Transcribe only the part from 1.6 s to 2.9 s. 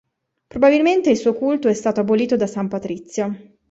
è stato abolito da San